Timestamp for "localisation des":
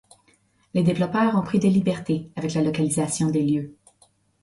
2.63-3.43